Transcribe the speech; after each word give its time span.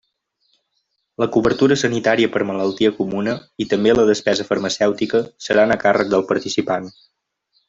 La 1.23 1.27
cobertura 1.35 1.77
sanitària 1.81 2.31
per 2.37 2.41
malaltia 2.51 2.93
comuna, 3.01 3.35
i 3.65 3.69
també 3.75 3.95
la 3.99 4.07
despesa 4.11 4.49
farmacèutica, 4.51 5.23
seran 5.49 5.77
a 5.77 5.83
càrrec 5.85 6.11
del 6.17 6.27
participant. 6.35 6.91